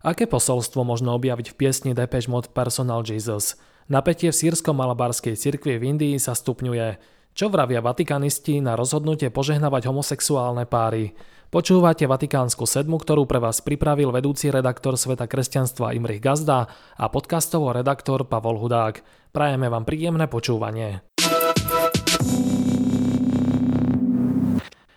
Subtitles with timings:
[0.00, 3.60] Aké posolstvo možno objaviť v piesni Depeche Mode Personal Jesus?
[3.84, 6.96] Napätie v sírsko-malabarskej cirkvi v Indii sa stupňuje.
[7.36, 11.12] Čo vravia vatikanisti na rozhodnutie požehnávať homosexuálne páry?
[11.52, 16.64] Počúvate Vatikánsku sedmu, ktorú pre vás pripravil vedúci redaktor Sveta kresťanstva Imrich Gazda
[16.96, 19.04] a podcastovo redaktor Pavol Hudák.
[19.36, 21.04] Prajeme vám príjemné počúvanie.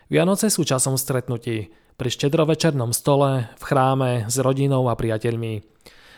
[0.07, 5.63] Vianoce sú časom stretnutí pri štedrovečernom stole, v chráme, s rodinou a priateľmi.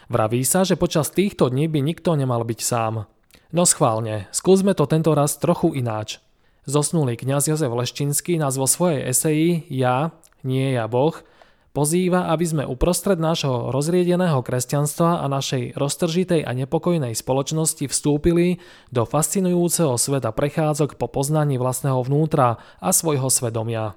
[0.09, 3.05] Vraví sa, že počas týchto dní by nikto nemal byť sám.
[3.54, 6.18] No schválne, skúsme to tento raz trochu ináč.
[6.66, 10.09] Zosnulý kňaz Jozef Leščinský nás vo svojej eseji Ja,
[10.42, 11.22] nie ja Boh
[11.70, 18.58] pozýva, aby sme uprostred nášho rozriedeného kresťanstva a našej roztržitej a nepokojnej spoločnosti vstúpili
[18.90, 23.94] do fascinujúceho sveta prechádzok po poznaní vlastného vnútra a svojho svedomia.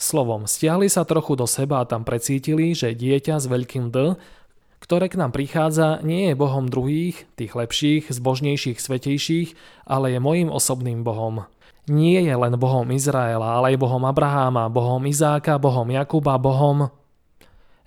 [0.00, 4.16] Slovom, stiahli sa trochu do seba a tam precítili, že dieťa s veľkým D,
[4.80, 9.52] ktoré k nám prichádza, nie je Bohom druhých, tých lepších, zbožnejších, svetejších,
[9.84, 11.44] ale je mojim osobným Bohom.
[11.84, 16.88] Nie je len Bohom Izraela, ale aj Bohom Abraháma, Bohom Izáka, Bohom Jakuba, Bohom...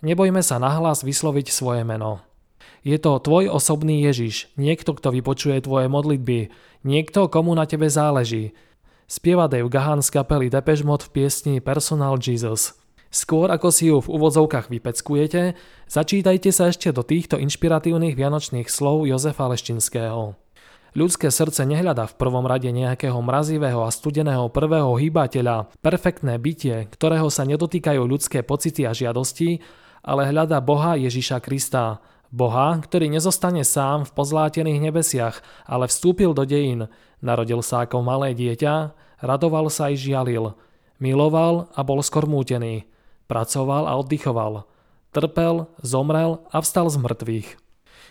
[0.05, 2.21] Nebojme sa nahlas vysloviť svoje meno.
[2.83, 6.51] Je to tvoj osobný Ježiš, niekto, kto vypočuje tvoje modlitby,
[6.83, 8.51] niekto, komu na tebe záleží,
[9.03, 12.79] Spieva Dave Gahan z kapely Depeche Mode v piesni Personal Jesus.
[13.13, 15.53] Skôr ako si ju v úvodzovkách vypeckujete,
[15.85, 20.33] začítajte sa ešte do týchto inšpiratívnych vianočných slov Jozefa Leštinského.
[20.93, 27.27] Ľudské srdce nehľadá v prvom rade nejakého mrazivého a studeného prvého hýbateľa, perfektné bytie, ktorého
[27.33, 29.61] sa nedotýkajú ľudské pocity a žiadosti,
[30.05, 32.01] ale hľadá Boha Ježiša Krista,
[32.33, 36.89] Boha, ktorý nezostane sám v pozlátených nebesiach, ale vstúpil do dejín,
[37.21, 38.89] narodil sa ako malé dieťa,
[39.21, 40.57] radoval sa i žialil,
[40.97, 42.89] miloval a bol skormútený,
[43.29, 44.65] pracoval a oddychoval,
[45.13, 47.49] trpel, zomrel a vstal z mŕtvych.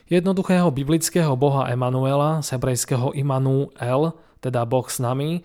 [0.06, 5.42] Jednoduchého biblického boha Emanuela, z hebrejského Immanuel, teda boh s nami,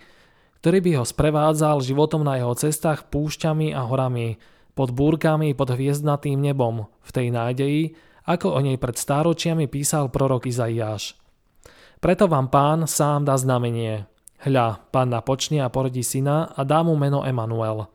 [0.62, 4.38] ktorý by ho sprevádzal životom na jeho cestách púšťami a horami,
[4.78, 7.82] pod búrkami pod hviezdnatým nebom, v tej nádeji,
[8.28, 11.16] ako o nej pred stáročiami písal prorok Izaiáš.
[11.98, 14.04] Preto vám pán sám dá znamenie.
[14.44, 17.88] Hľa, panna počne a porodí syna a dá mu meno Emanuel.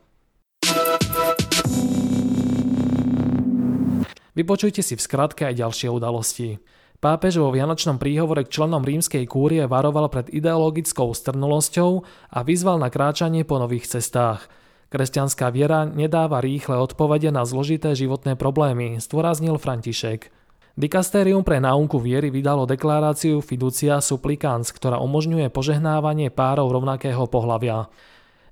[4.33, 6.57] Vypočujte si v skratke aj ďalšie udalosti.
[6.97, 11.91] Pápež vo vianočnom príhovore k členom rímskej kúrie varoval pred ideologickou strnulosťou
[12.33, 14.49] a vyzval na kráčanie po nových cestách–
[14.93, 20.29] Kresťanská viera nedáva rýchle odpovede na zložité životné problémy, stvoraznil František.
[20.77, 27.89] Dikastérium pre náuku viery vydalo deklaráciu Fiducia Supplicans, ktorá umožňuje požehnávanie párov rovnakého pohlavia.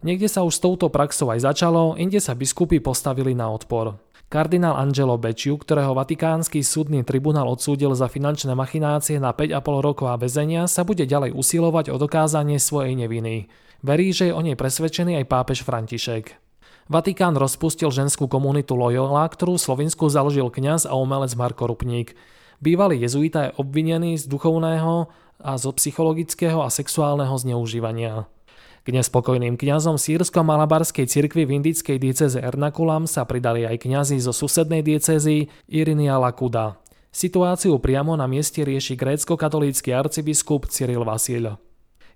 [0.02, 4.02] Niekde sa už s touto praxou aj začalo, inde sa biskupy postavili na odpor.
[4.32, 10.16] Kardinál Angelo Becciu, ktorého Vatikánsky súdny tribunál odsúdil za finančné machinácie na 5,5 rokov a
[10.16, 13.52] väzenia, sa bude ďalej usilovať o dokázanie svojej neviny.
[13.84, 16.40] Verí, že je o nej presvedčený aj pápež František.
[16.88, 22.16] Vatikán rozpustil ženskú komunitu Loyola, ktorú v Slovensku založil kňaz a umelec Marko Rupník.
[22.64, 25.12] Bývalý jezuita je obvinený z duchovného
[25.44, 28.32] a zo psychologického a sexuálneho zneužívania.
[28.82, 34.82] K nespokojným kňazom sírsko-malabarskej cirkvi v indickej dieceze Ernakulam sa pridali aj kňazi zo susednej
[34.82, 36.82] diecezy Irinia Lakuda.
[37.14, 41.62] Situáciu priamo na mieste rieši grécko-katolícky arcibiskup Cyril Vasil.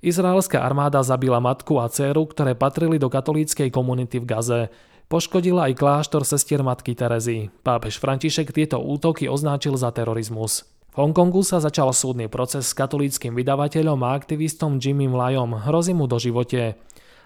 [0.01, 4.61] Izraelská armáda zabila matku a dceru, ktoré patrili do katolíckej komunity v Gaze.
[5.05, 7.53] Poškodila aj kláštor sestier matky Terezy.
[7.61, 10.65] Pápež František tieto útoky označil za terorizmus.
[10.95, 15.67] V Hongkongu sa začal súdny proces s katolíckým vydavateľom a aktivistom Jimmym Lajom.
[15.67, 16.79] Hrozí mu do živote.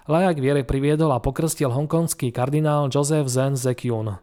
[0.09, 4.17] Lajak viere priviedol a pokrstil hongkongský kardinál Joseph Zen Zekyun.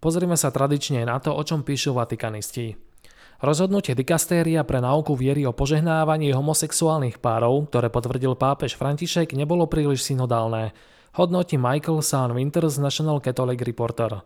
[0.00, 2.80] Pozrime sa tradične na to, o čom píšu vatikanisti.
[3.44, 10.08] Rozhodnutie dikastéria pre náuku viery o požehnávaní homosexuálnych párov, ktoré potvrdil pápež František, nebolo príliš
[10.08, 10.72] synodálne,
[11.20, 14.24] hodnotí Michael San Winters National Catholic Reporter.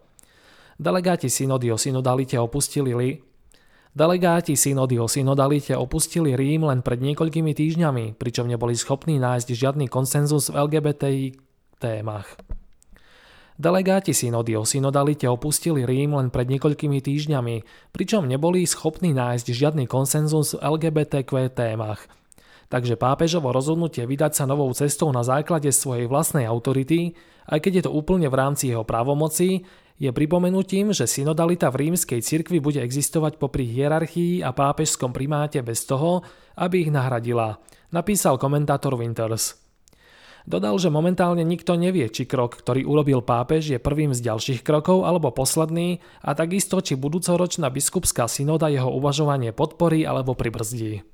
[0.82, 3.22] Delegáti synody o synodalite opustili li...
[3.94, 9.86] Delegáti synody o synodalite opustili Rím len pred niekoľkými týždňami, pričom neboli schopní nájsť žiadny
[9.86, 11.38] konsenzus v LGBTI
[11.78, 12.34] témach.
[13.54, 17.56] Delegáti synody o synodalite opustili Rím len pred niekoľkými týždňami,
[17.94, 22.10] pričom neboli schopní nájsť žiadny konsenzus v LGBTQ témach.
[22.74, 27.14] Takže pápežovo rozhodnutie vydať sa novou cestou na základe svojej vlastnej autority,
[27.46, 29.62] aj keď je to úplne v rámci jeho právomoci,
[30.00, 35.84] je pripomenutím, že synodalita v rímskej cirkvi bude existovať popri hierarchii a pápežskom primáte bez
[35.84, 36.24] toho,
[36.56, 37.60] aby ich nahradila,
[37.92, 39.62] napísal komentátor Winters.
[40.42, 45.06] Dodal, že momentálne nikto nevie, či krok, ktorý urobil pápež, je prvým z ďalších krokov
[45.06, 51.06] alebo posledný a takisto, či budúcoročná biskupská synoda jeho uvažovanie podporí alebo pribrzdí.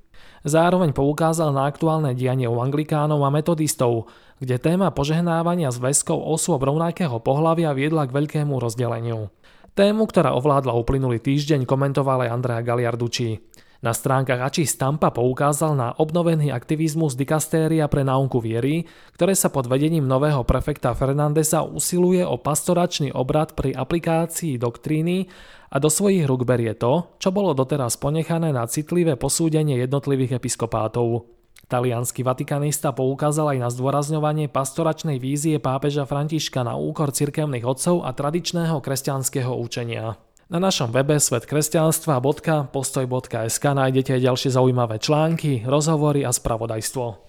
[0.47, 4.07] Zároveň poukázal na aktuálne dianie u anglikánov a metodistov,
[4.39, 9.27] kde téma požehnávania zväzkov osôb rovnakého pohľavia viedla k veľkému rozdeleniu.
[9.75, 13.48] Tému, ktorá ovládla uplynulý týždeň, komentoval aj Andrea Galiarducci.
[13.79, 18.83] Na stránkach Ači Stampa poukázal na obnovený aktivizmus dikastéria pre náuku viery,
[19.15, 25.31] ktoré sa pod vedením nového prefekta Fernandesa usiluje o pastoračný obrad pri aplikácii doktríny
[25.71, 31.31] a do svojich rúk berie to, čo bolo doteraz ponechané na citlivé posúdenie jednotlivých episkopátov.
[31.71, 38.11] Talianský vatikanista poukázal aj na zdôrazňovanie pastoračnej vízie pápeža Františka na úkor cirkevných odcov a
[38.11, 40.19] tradičného kresťanského učenia.
[40.49, 47.21] Na našom webe svetkresťanstva.postoj.sk nájdete aj ďalšie zaujímavé články, rozhovory a spravodajstvo.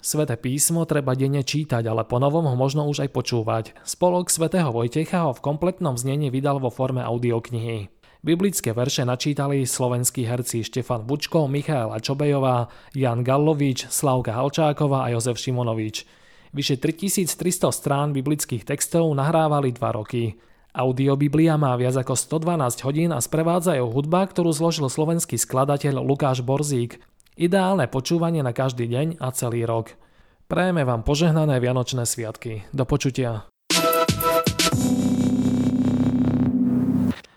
[0.00, 3.76] Sveté písmo treba denne čítať, ale po novom ho možno už aj počúvať.
[3.84, 7.92] Spolok svätého Vojtecha ho v kompletnom znení vydal vo forme audioknihy.
[8.24, 15.36] Biblické verše načítali slovenskí herci Štefan Bučko, Michaela Čobejová, Jan Gallovič, Slavka Halčáková a Jozef
[15.36, 16.23] Šimonovič.
[16.54, 20.38] Vyše 3300 strán biblických textov nahrávali 2 roky.
[20.70, 26.46] Audiobiblia má viac ako 112 hodín a sprevádza ju hudba, ktorú zložil slovenský skladateľ Lukáš
[26.46, 27.02] Borzík.
[27.34, 29.98] Ideálne počúvanie na každý deň a celý rok.
[30.46, 32.62] Prajeme vám požehnané Vianočné sviatky.
[32.70, 33.53] Do počutia.